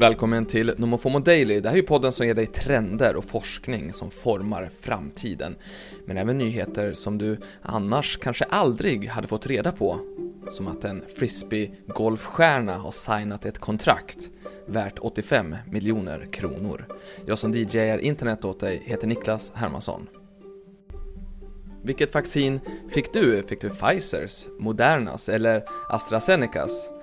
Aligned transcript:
Välkommen 0.00 0.46
till 0.46 0.74
Nomofomo 0.76 1.18
Daily. 1.18 1.60
Det 1.60 1.68
här 1.68 1.76
är 1.76 1.80
ju 1.80 1.86
podden 1.86 2.12
som 2.12 2.26
ger 2.26 2.34
dig 2.34 2.46
trender 2.46 3.16
och 3.16 3.24
forskning 3.24 3.92
som 3.92 4.10
formar 4.10 4.70
framtiden. 4.80 5.56
Men 6.06 6.16
även 6.16 6.38
nyheter 6.38 6.92
som 6.94 7.18
du 7.18 7.38
annars 7.62 8.16
kanske 8.16 8.44
aldrig 8.44 9.08
hade 9.08 9.28
fått 9.28 9.46
reda 9.46 9.72
på. 9.72 9.98
Som 10.48 10.68
att 10.68 10.84
en 10.84 11.02
frisbee-golfstjärna 11.18 12.78
har 12.78 12.90
signat 12.90 13.46
ett 13.46 13.58
kontrakt 13.58 14.30
värt 14.66 14.98
85 14.98 15.56
miljoner 15.70 16.28
kronor. 16.32 16.86
Jag 17.26 17.38
som 17.38 17.52
DJar 17.52 17.98
internet 17.98 18.44
åt 18.44 18.60
dig 18.60 18.82
heter 18.84 19.06
Niklas 19.06 19.52
Hermansson. 19.54 20.06
Vilket 21.82 22.14
vaccin 22.14 22.60
fick 22.90 23.12
du? 23.12 23.42
Fick 23.42 23.60
du 23.60 23.70
Pfizers, 23.70 24.46
Modernas 24.58 25.28
eller 25.28 25.64
AstraZenecas? 25.88 26.97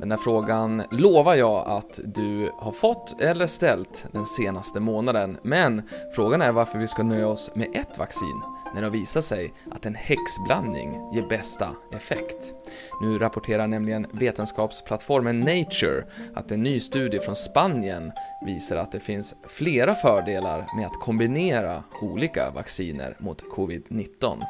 Den 0.00 0.10
här 0.10 0.18
frågan 0.18 0.82
lovar 0.90 1.34
jag 1.34 1.68
att 1.68 2.00
du 2.04 2.52
har 2.58 2.72
fått 2.72 3.20
eller 3.20 3.46
ställt 3.46 4.06
den 4.12 4.26
senaste 4.26 4.80
månaden, 4.80 5.38
men 5.42 5.82
frågan 6.14 6.42
är 6.42 6.52
varför 6.52 6.78
vi 6.78 6.86
ska 6.86 7.02
nöja 7.02 7.28
oss 7.28 7.50
med 7.54 7.68
ett 7.74 7.98
vaccin 7.98 8.42
när 8.74 8.82
det 8.82 8.90
visar 8.90 9.20
sig 9.20 9.52
att 9.70 9.86
en 9.86 9.94
häxblandning 9.94 11.14
ger 11.14 11.28
bästa 11.28 11.70
effekt. 11.92 12.54
Nu 13.02 13.18
rapporterar 13.18 13.66
nämligen 13.66 14.06
vetenskapsplattformen 14.12 15.40
Nature 15.40 16.04
att 16.34 16.52
en 16.52 16.62
ny 16.62 16.80
studie 16.80 17.20
från 17.20 17.36
Spanien 17.36 18.12
visar 18.46 18.76
att 18.76 18.92
det 18.92 19.00
finns 19.00 19.34
flera 19.46 19.94
fördelar 19.94 20.66
med 20.76 20.86
att 20.86 21.00
kombinera 21.00 21.82
olika 22.02 22.50
vacciner 22.50 23.16
mot 23.18 23.42
covid-19. 23.42 24.42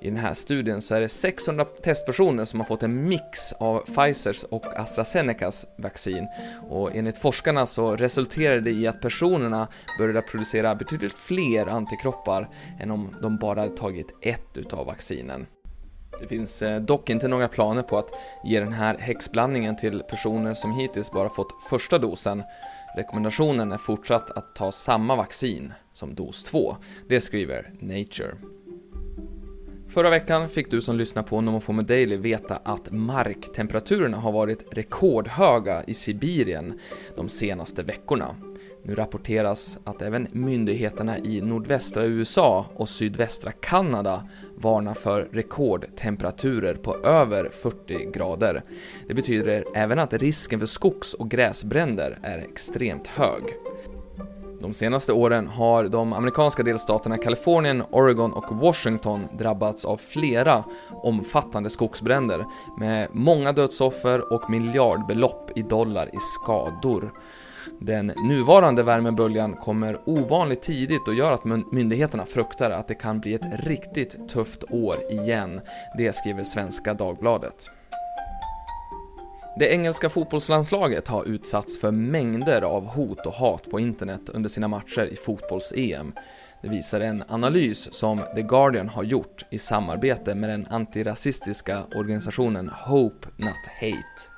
I 0.00 0.10
den 0.10 0.18
här 0.18 0.34
studien 0.34 0.82
så 0.82 0.94
är 0.94 1.00
det 1.00 1.08
600 1.08 1.64
testpersoner 1.64 2.44
som 2.44 2.60
har 2.60 2.66
fått 2.66 2.82
en 2.82 3.08
mix 3.08 3.52
av 3.52 3.80
Pfizers 3.80 4.44
och 4.44 4.80
AstraZenecas 4.80 5.66
vaccin 5.78 6.28
och 6.68 6.96
enligt 6.96 7.18
forskarna 7.18 7.66
så 7.66 7.96
resulterade 7.96 8.60
det 8.60 8.70
i 8.70 8.86
att 8.86 9.00
personerna 9.00 9.68
började 9.98 10.22
producera 10.22 10.74
betydligt 10.74 11.12
fler 11.12 11.66
antikroppar 11.66 12.48
än 12.80 12.90
om 12.90 13.16
de 13.22 13.38
bara 13.38 13.60
hade 13.60 13.76
tagit 13.76 14.06
ett 14.20 14.56
utav 14.56 14.86
vaccinen. 14.86 15.46
Det 16.20 16.28
finns 16.28 16.62
eh, 16.62 16.80
dock 16.80 17.10
inte 17.10 17.28
några 17.28 17.48
planer 17.48 17.82
på 17.82 17.98
att 17.98 18.10
ge 18.44 18.60
den 18.60 18.72
här 18.72 18.98
häxblandningen 18.98 19.76
till 19.76 20.02
personer 20.02 20.54
som 20.54 20.72
hittills 20.72 21.10
bara 21.10 21.28
fått 21.28 21.62
första 21.70 21.98
dosen. 21.98 22.42
Rekommendationen 22.96 23.72
är 23.72 23.78
fortsatt 23.78 24.30
att 24.30 24.54
ta 24.54 24.72
samma 24.72 25.16
vaccin 25.16 25.72
som 25.92 26.14
dos 26.14 26.44
2. 26.44 26.76
Det 27.08 27.20
skriver 27.20 27.72
Nature. 27.80 28.34
Förra 29.94 30.10
veckan 30.10 30.48
fick 30.48 30.70
du 30.70 30.80
som 30.80 30.96
lyssnar 30.96 31.22
på 31.22 31.40
Nomofomo 31.40 31.82
Daily 31.82 32.16
veta 32.16 32.56
att 32.64 32.90
marktemperaturerna 32.90 34.16
har 34.16 34.32
varit 34.32 34.64
rekordhöga 34.70 35.84
i 35.86 35.94
Sibirien 35.94 36.78
de 37.16 37.28
senaste 37.28 37.82
veckorna. 37.82 38.36
Nu 38.82 38.94
rapporteras 38.94 39.78
att 39.84 40.02
även 40.02 40.28
myndigheterna 40.32 41.18
i 41.18 41.40
nordvästra 41.40 42.04
USA 42.04 42.66
och 42.74 42.88
sydvästra 42.88 43.52
Kanada 43.52 44.28
varnar 44.56 44.94
för 44.94 45.28
rekordtemperaturer 45.32 46.74
på 46.74 46.96
över 46.96 47.48
40 47.48 48.10
grader. 48.12 48.62
Det 49.08 49.14
betyder 49.14 49.64
även 49.74 49.98
att 49.98 50.12
risken 50.12 50.58
för 50.58 50.66
skogs 50.66 51.14
och 51.14 51.30
gräsbränder 51.30 52.18
är 52.22 52.38
extremt 52.38 53.06
hög. 53.06 53.42
De 54.64 54.74
senaste 54.74 55.12
åren 55.12 55.46
har 55.48 55.84
de 55.84 56.12
amerikanska 56.12 56.62
delstaterna 56.62 57.18
Kalifornien, 57.18 57.82
Oregon 57.90 58.32
och 58.32 58.56
Washington 58.56 59.28
drabbats 59.38 59.84
av 59.84 59.96
flera 59.96 60.64
omfattande 60.90 61.70
skogsbränder 61.70 62.44
med 62.78 63.08
många 63.12 63.52
dödsoffer 63.52 64.32
och 64.32 64.50
miljardbelopp 64.50 65.50
i 65.58 65.62
dollar 65.62 66.06
i 66.06 66.18
skador. 66.18 67.12
Den 67.78 68.06
nuvarande 68.06 68.82
värmeböljan 68.82 69.52
kommer 69.52 70.00
ovanligt 70.04 70.62
tidigt 70.62 71.08
och 71.08 71.14
gör 71.14 71.32
att 71.32 71.44
myndigheterna 71.72 72.26
fruktar 72.26 72.70
att 72.70 72.88
det 72.88 72.94
kan 72.94 73.20
bli 73.20 73.34
ett 73.34 73.64
riktigt 73.64 74.28
tufft 74.28 74.64
år 74.70 74.96
igen. 75.10 75.60
Det 75.98 76.12
skriver 76.12 76.42
Svenska 76.42 76.94
Dagbladet. 76.94 77.70
Det 79.56 79.72
engelska 79.72 80.08
fotbollslandslaget 80.08 81.08
har 81.08 81.24
utsatts 81.24 81.80
för 81.80 81.90
mängder 81.90 82.62
av 82.62 82.86
hot 82.86 83.26
och 83.26 83.32
hat 83.32 83.70
på 83.70 83.80
internet 83.80 84.20
under 84.28 84.48
sina 84.48 84.68
matcher 84.68 85.04
i 85.12 85.16
fotbolls-EM. 85.16 86.12
Det 86.62 86.68
visar 86.68 87.00
en 87.00 87.24
analys 87.28 87.94
som 87.94 88.18
The 88.34 88.42
Guardian 88.42 88.88
har 88.88 89.02
gjort 89.02 89.44
i 89.50 89.58
samarbete 89.58 90.34
med 90.34 90.50
den 90.50 90.66
antirasistiska 90.70 91.82
organisationen 91.94 92.68
Hope 92.68 93.28
Not 93.36 93.66
Hate. 93.80 94.33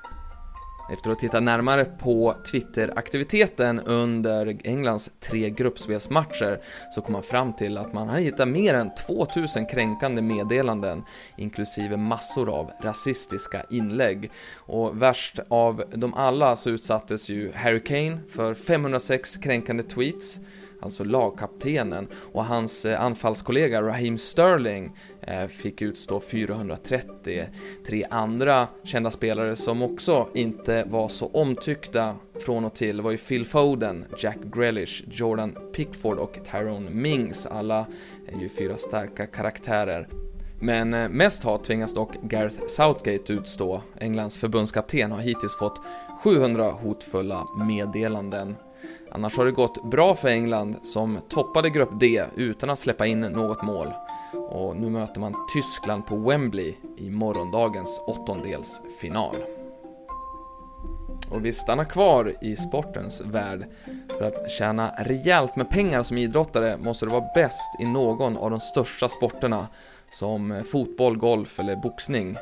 Efter 0.89 1.11
att 1.11 1.19
titta 1.19 1.39
närmare 1.39 1.85
på 1.85 2.35
Twitter-aktiviteten 2.51 3.79
under 3.79 4.57
Englands 4.63 5.11
tre 5.19 5.49
gruppspelsmatcher 5.49 6.59
så 6.91 7.01
kom 7.01 7.13
man 7.13 7.23
fram 7.23 7.53
till 7.53 7.77
att 7.77 7.93
man 7.93 8.09
hade 8.09 8.21
hittat 8.21 8.47
mer 8.47 8.73
än 8.73 8.95
2000 8.95 9.65
kränkande 9.65 10.21
meddelanden 10.21 11.03
inklusive 11.37 11.97
massor 11.97 12.49
av 12.49 12.71
rasistiska 12.81 13.63
inlägg. 13.69 14.31
Och 14.55 15.01
värst 15.01 15.39
av 15.47 15.83
dem 15.91 16.13
alla 16.13 16.55
så 16.55 16.69
utsattes 16.69 17.29
ju 17.29 17.51
Harry 17.53 17.83
Kane 17.83 18.19
för 18.29 18.53
506 18.53 19.37
kränkande 19.37 19.83
tweets 19.83 20.39
alltså 20.79 21.03
lagkaptenen, 21.03 22.07
och 22.33 22.45
hans 22.45 22.85
eh, 22.85 23.01
anfallskollega 23.01 23.81
Raheem 23.81 24.17
Sterling 24.17 24.91
eh, 25.21 25.47
fick 25.47 25.81
utstå 25.81 26.19
430. 26.19 27.45
Tre 27.87 28.05
andra 28.09 28.67
kända 28.83 29.11
spelare 29.11 29.55
som 29.55 29.81
också 29.81 30.27
inte 30.33 30.83
var 30.83 31.07
så 31.07 31.27
omtyckta 31.27 32.15
från 32.39 32.65
och 32.65 32.75
till 32.75 33.01
var 33.01 33.11
ju 33.11 33.17
Phil 33.17 33.45
Foden, 33.45 34.05
Jack 34.17 34.37
Grealish, 34.55 35.03
Jordan 35.11 35.57
Pickford 35.73 36.17
och 36.17 36.39
Tyrone 36.51 36.89
Mings. 36.89 37.45
Alla 37.45 37.85
är 38.27 38.41
ju 38.41 38.49
fyra 38.49 38.77
starka 38.77 39.25
karaktärer. 39.25 40.07
Men 40.59 40.93
eh, 40.93 41.09
mest 41.09 41.43
hat 41.43 41.63
tvingas 41.63 41.93
dock 41.93 42.11
Gareth 42.21 42.65
Southgate 42.67 43.33
utstå. 43.33 43.81
Englands 43.99 44.37
förbundskapten 44.37 45.11
har 45.11 45.19
hittills 45.19 45.57
fått 45.57 45.81
700 46.23 46.71
hotfulla 46.71 47.47
meddelanden 47.57 48.55
Annars 49.11 49.37
har 49.37 49.45
det 49.45 49.51
gått 49.51 49.83
bra 49.83 50.15
för 50.15 50.27
England 50.27 50.75
som 50.83 51.19
toppade 51.29 51.69
grupp 51.69 51.99
D 51.99 52.25
utan 52.35 52.69
att 52.69 52.79
släppa 52.79 53.05
in 53.05 53.21
något 53.21 53.61
mål. 53.61 53.87
Och 54.33 54.75
nu 54.75 54.89
möter 54.89 55.19
man 55.19 55.35
Tyskland 55.53 56.05
på 56.05 56.15
Wembley 56.15 56.75
i 56.97 57.09
morgondagens 57.09 58.01
åttondelsfinal. 58.07 59.35
Och 61.31 61.45
vi 61.45 61.51
stannar 61.51 61.83
kvar 61.83 62.33
i 62.41 62.55
sportens 62.55 63.21
värld. 63.21 63.65
För 64.17 64.25
att 64.25 64.51
tjäna 64.51 64.91
rejält 64.97 65.55
med 65.55 65.69
pengar 65.69 66.03
som 66.03 66.17
idrottare 66.17 66.77
måste 66.77 67.05
du 67.05 67.09
vara 67.09 67.29
bäst 67.35 67.79
i 67.79 67.85
någon 67.85 68.37
av 68.37 68.49
de 68.49 68.59
största 68.59 69.09
sporterna 69.09 69.67
som 70.09 70.63
fotboll, 70.71 71.17
golf 71.17 71.59
eller 71.59 71.75
boxning. 71.75 72.37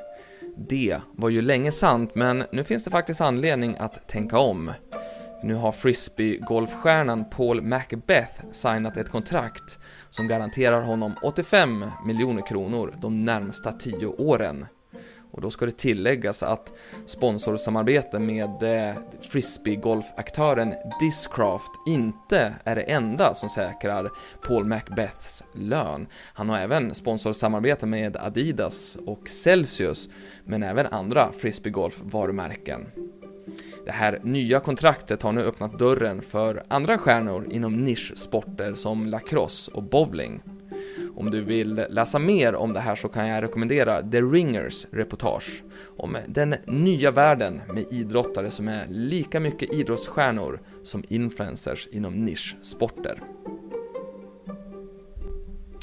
Det 0.58 1.02
var 1.12 1.30
ju 1.30 1.42
länge 1.42 1.72
sant, 1.72 2.16
men 2.16 2.44
nu 2.52 2.64
finns 2.64 2.84
det 2.84 2.92
faktiskt 2.92 3.22
anledning 3.22 3.76
att 3.80 4.08
tänka 4.08 4.40
om. 4.40 4.72
Nu 5.46 5.54
har 5.54 5.72
frisbee-golfstjärnan 5.72 7.26
Paul 7.30 7.62
Macbeth 7.62 8.52
signat 8.52 8.98
ett 8.98 9.10
kontrakt 9.10 9.80
som 10.10 10.28
garanterar 10.28 10.82
honom 10.82 11.14
85 11.24 11.86
miljoner 12.06 12.48
kronor 12.48 12.94
de 13.02 13.26
närmsta 13.26 13.72
10 13.72 14.06
åren. 14.08 14.66
Och 15.32 15.42
då 15.42 15.52
ska 15.52 15.66
det 15.66 15.78
tilläggas 15.78 16.44
att 16.44 16.72
sponsorsamarbete 17.06 18.20
med 18.20 18.64
eh, 18.64 18.96
frisbeegolfaktören 19.22 20.74
Discraft 21.00 21.72
inte 21.88 22.54
är 22.64 22.76
det 22.76 22.82
enda 22.82 23.34
som 23.34 23.50
säkrar 23.50 24.12
Paul 24.42 24.66
Macbeths 24.66 25.44
lön. 25.54 26.08
Han 26.34 26.50
har 26.50 26.60
även 26.60 26.94
sponsorsamarbete 26.94 27.86
med 27.86 28.18
Adidas 28.18 28.98
och 29.06 29.30
Celsius, 29.30 30.10
men 30.44 30.64
även 30.64 30.86
andra 30.86 31.32
frisbeegolf-varumärken. 31.32 32.86
Det 33.86 33.92
här 33.92 34.20
nya 34.24 34.60
kontraktet 34.60 35.22
har 35.22 35.32
nu 35.32 35.42
öppnat 35.44 35.80
dörren 35.80 36.22
för 36.22 36.64
andra 36.68 36.98
stjärnor 36.98 37.48
inom 37.52 37.84
nischsporter 37.84 38.74
som 38.74 39.06
lacrosse 39.06 39.72
och 39.72 39.84
bowling. 39.84 40.42
Om 41.16 41.32
du 41.32 41.42
vill 41.42 41.86
läsa 41.90 42.20
mer 42.20 42.56
om 42.56 42.74
det 42.74 42.80
här 42.80 42.96
så 42.96 43.08
kan 43.08 43.28
jag 43.28 43.44
rekommendera 43.44 44.02
The 44.02 44.22
Ringers 44.22 44.88
reportage 44.92 45.64
om 45.98 46.18
den 46.28 46.56
nya 46.66 47.12
världen 47.12 47.62
med 47.74 47.86
idrottare 47.92 48.52
som 48.52 48.68
är 48.68 48.88
lika 48.90 49.40
mycket 49.40 49.74
idrottsstjärnor 49.74 50.60
som 50.84 51.04
influencers 51.10 51.88
inom 51.92 52.26
nischsporter. 52.26 53.22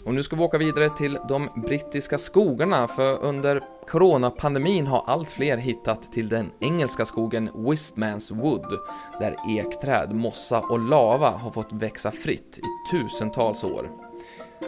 Och 0.05 0.15
nu 0.15 0.23
ska 0.23 0.37
vi 0.37 0.43
åka 0.43 0.59
vidare 0.59 0.91
till 0.91 1.19
de 1.29 1.49
brittiska 1.67 2.19
skogarna, 2.19 2.89
för 2.89 3.25
under 3.25 3.61
coronapandemin 3.89 4.87
har 4.87 5.05
allt 5.07 5.31
fler 5.31 5.57
hittat 5.57 6.13
till 6.13 6.29
den 6.29 6.51
engelska 6.61 7.05
skogen 7.05 7.51
Wistmans 7.55 8.31
Wood, 8.31 8.79
där 9.21 9.37
ekträd, 9.59 10.15
mossa 10.15 10.61
och 10.61 10.79
lava 10.79 11.31
har 11.31 11.51
fått 11.51 11.73
växa 11.73 12.11
fritt 12.11 12.59
i 12.59 12.91
tusentals 12.91 13.65
år. 13.65 13.91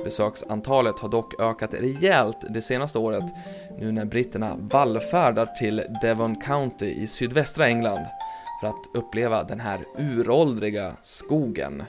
Besöksantalet 0.05 0.99
har 0.99 1.09
dock 1.09 1.41
ökat 1.41 1.75
rejält 1.75 2.39
det 2.51 2.63
senaste 2.63 2.99
året, 2.99 3.25
nu 3.79 3.93
när 3.93 4.05
britterna 4.05 4.57
vallfärdar 4.59 5.47
till 5.47 5.83
Devon 6.03 6.37
County 6.41 6.87
i 6.87 7.07
sydvästra 7.07 7.67
England 7.67 8.07
för 8.61 8.67
att 8.67 8.87
uppleva 8.95 9.45
den 9.45 9.61
här 9.61 9.85
uråldriga 9.99 10.97
skogen. 11.03 11.83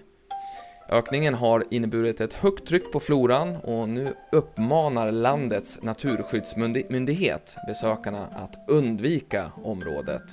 Ökningen 0.89 1.33
har 1.33 1.63
inneburit 1.71 2.21
ett 2.21 2.33
högt 2.33 2.67
tryck 2.67 2.91
på 2.91 2.99
floran 2.99 3.55
och 3.55 3.89
nu 3.89 4.13
uppmanar 4.31 5.11
landets 5.11 5.83
naturskyddsmyndighet 5.83 7.55
besökarna 7.67 8.27
att 8.27 8.69
undvika 8.69 9.51
området. 9.63 10.23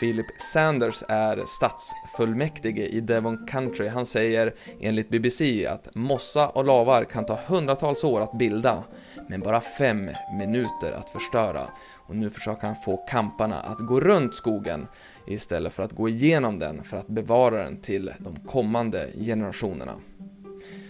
Philip 0.00 0.26
Sanders 0.38 1.02
är 1.08 1.42
stadsfullmäktige 1.46 2.86
i 2.86 3.00
Devon 3.00 3.46
Country. 3.46 3.88
Han 3.88 4.06
säger 4.06 4.54
enligt 4.80 5.08
BBC 5.08 5.66
att 5.66 5.94
mossa 5.94 6.48
och 6.48 6.64
lavar 6.64 7.04
kan 7.04 7.26
ta 7.26 7.38
hundratals 7.46 8.04
år 8.04 8.20
att 8.20 8.38
bilda, 8.38 8.84
men 9.28 9.40
bara 9.40 9.60
fem 9.60 10.10
minuter 10.38 10.92
att 10.92 11.10
förstöra. 11.10 11.66
Och 12.06 12.16
nu 12.16 12.30
försöker 12.30 12.66
han 12.66 12.76
få 12.76 12.96
kamparna 12.96 13.60
att 13.60 13.78
gå 13.78 14.00
runt 14.00 14.34
skogen 14.34 14.86
istället 15.26 15.72
för 15.72 15.82
att 15.82 15.92
gå 15.92 16.08
igenom 16.08 16.58
den 16.58 16.84
för 16.84 16.96
att 16.96 17.08
bevara 17.08 17.64
den 17.64 17.80
till 17.80 18.12
de 18.18 18.36
kommande 18.48 19.08
generationerna. 19.20 19.94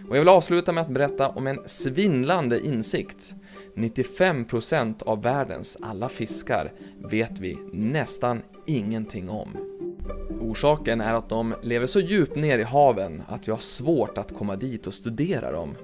Och 0.09 0.17
jag 0.17 0.21
vill 0.21 0.29
avsluta 0.29 0.73
med 0.73 0.83
att 0.83 0.91
berätta 0.91 1.29
om 1.29 1.47
en 1.47 1.59
svindlande 1.67 2.67
insikt. 2.67 3.35
95% 3.75 5.03
av 5.03 5.23
världens 5.23 5.79
alla 5.81 6.09
fiskar 6.09 6.73
vet 6.99 7.41
vi 7.41 7.59
nästan 7.73 8.43
ingenting 8.67 9.31
om. 9.31 9.57
Orsaken 10.41 11.01
är 11.01 11.15
att 11.15 11.29
de 11.29 11.55
lever 11.63 11.87
så 11.87 12.01
djupt 12.01 12.37
ner 12.37 12.59
i 12.59 12.63
haven 12.63 13.23
att 13.29 13.49
vi 13.49 13.53
har 13.53 13.59
svårt 13.59 14.19
att 14.19 14.35
komma 14.35 14.57
dit 14.57 14.87
och 14.87 14.95
studera 14.95 15.53
dem. 15.53 15.75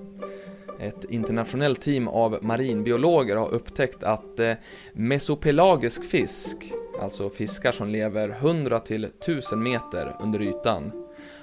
Ett 0.81 1.04
internationellt 1.04 1.81
team 1.81 2.08
av 2.08 2.38
marinbiologer 2.42 3.37
har 3.37 3.48
upptäckt 3.48 4.02
att 4.02 4.40
eh, 4.40 4.52
mesopelagisk 4.92 6.04
fisk, 6.04 6.72
alltså 7.00 7.31
fiskar 7.31 7.72
som 7.72 7.88
lever 7.88 8.28
100 8.28 8.81
till 8.81 9.04
1000 9.04 9.62
meter 9.62 10.16
under 10.20 10.42
ytan, 10.42 10.92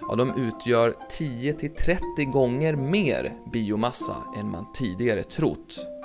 ja, 0.09 0.15
de 0.15 0.47
utgör 0.47 0.95
10 1.09 1.53
till 1.53 1.75
30 1.75 2.01
gånger 2.25 2.75
mer 2.75 3.33
biomassa 3.53 4.15
än 4.39 4.51
man 4.51 4.65
tidigare 4.73 5.23
trott. 5.23 5.96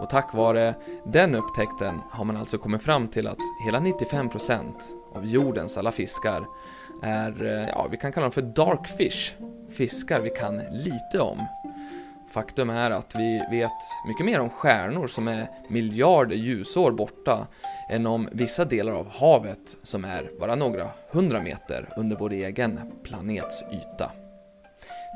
Och 0.00 0.10
tack 0.10 0.34
vare 0.34 0.74
den 1.04 1.34
upptäckten 1.34 2.00
har 2.10 2.24
man 2.24 2.36
alltså 2.36 2.58
kommit 2.58 2.82
fram 2.82 3.08
till 3.08 3.26
att 3.26 3.38
hela 3.64 3.80
95% 3.80 4.74
av 5.14 5.26
jordens 5.26 5.78
alla 5.78 5.92
fiskar 5.92 6.46
är, 7.02 7.46
eh, 7.46 7.68
ja, 7.68 7.88
vi 7.90 7.96
kan 7.96 8.12
kalla 8.12 8.24
dem 8.24 8.32
för 8.32 8.42
darkfish, 8.42 9.34
fiskar 9.70 10.20
vi 10.20 10.30
kan 10.30 10.62
lite 10.72 11.20
om. 11.20 11.38
Faktum 12.30 12.70
är 12.70 12.90
att 12.90 13.14
vi 13.14 13.42
vet 13.50 13.70
mycket 14.06 14.26
mer 14.26 14.40
om 14.40 14.50
stjärnor 14.50 15.06
som 15.06 15.28
är 15.28 15.48
miljarder 15.68 16.36
ljusår 16.36 16.92
borta 16.92 17.46
än 17.90 18.06
om 18.06 18.28
vissa 18.32 18.64
delar 18.64 18.92
av 18.92 19.08
havet 19.08 19.76
som 19.82 20.04
är 20.04 20.30
bara 20.40 20.54
några 20.54 20.90
hundra 21.10 21.40
meter 21.40 21.88
under 21.96 22.16
vår 22.16 22.32
egen 22.32 22.80
planets 23.02 23.64
yta. 23.72 24.23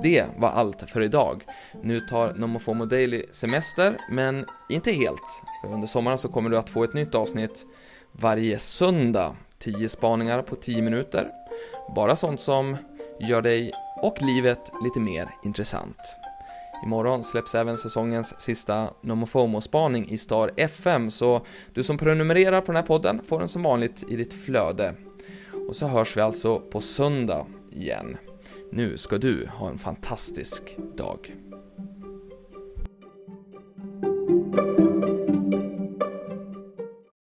Det 0.03 0.27
var 0.37 0.49
allt 0.49 0.91
för 0.91 1.01
idag. 1.01 1.43
Nu 1.83 2.01
tar 2.01 2.35
Nomofomo 2.35 2.85
Daily 2.85 3.25
semester, 3.31 3.97
men 4.11 4.47
inte 4.69 4.93
helt. 4.93 5.43
Under 5.65 5.87
sommaren 5.87 6.19
så 6.19 6.29
kommer 6.29 6.51
du 6.51 6.59
att 6.59 6.71
få 6.71 6.85
ett 6.85 6.95
nytt 6.95 7.15
avsnitt 7.15 7.67
varje 8.13 8.59
söndag. 8.59 9.37
10 9.59 9.89
spaningar 9.89 10.43
på 10.43 10.57
10 10.57 10.83
minuter. 10.83 11.29
Bara 11.95 12.17
sånt 12.17 12.41
som 12.41 12.77
gör 13.21 13.43
dig 13.43 13.73
och 14.03 14.23
livet 14.23 14.73
lite 14.83 15.01
mer 15.01 15.29
intressant. 15.45 16.17
Imorgon 16.85 17.25
släpps 17.25 17.55
även 17.55 17.79
säsongens 17.79 18.41
sista 18.41 18.91
Nomofomo-spaning 19.01 20.09
i 20.11 20.19
Star 20.19 20.51
FM, 20.57 21.11
så 21.11 21.41
du 21.75 21.83
som 21.83 21.99
prenumererar 21.99 22.61
på 22.61 22.67
den 22.67 22.77
här 22.77 22.87
podden 22.87 23.21
får 23.25 23.39
den 23.39 23.49
som 23.49 23.63
vanligt 23.63 24.05
i 24.09 24.17
ditt 24.17 24.35
flöde. 24.35 24.95
Och 25.69 25.77
så 25.77 25.87
hörs 25.87 26.17
vi 26.17 26.21
alltså 26.21 26.61
på 26.61 26.81
söndag 26.81 27.47
igen. 27.73 28.17
Nu 28.71 28.97
ska 28.97 29.19
du 29.19 29.47
ha 29.47 29.69
en 29.71 29.79
fantastisk 29.79 30.77
dag. 30.97 31.37